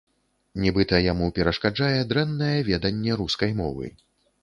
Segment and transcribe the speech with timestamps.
[0.63, 3.97] Нібыта, яму перашкаджае дрэннае веданне рускай мовы.